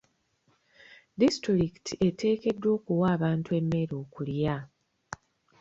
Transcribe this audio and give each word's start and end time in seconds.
Disitulikiti 1.19 1.93
eteekeddwa 2.07 2.69
okuwa 2.77 3.05
abantu 3.15 3.49
emmere 3.59 3.93
okulya. 4.03 4.55